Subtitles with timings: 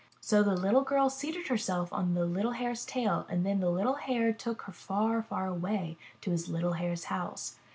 [0.19, 3.93] So the little girl seated herself on the little Hare's tail and then the little
[3.93, 7.57] Hare took her far, far away to his little Hare's house.